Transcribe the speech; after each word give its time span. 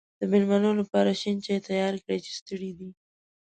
د 0.19 0.21
مېلمنو 0.31 0.71
لپاره 0.79 1.11
شین 1.21 1.37
چای 1.45 1.59
تیار 1.67 1.93
کړی 2.03 2.19
چې 2.25 2.31
ستړی 2.39 2.71
دی. 2.79 2.89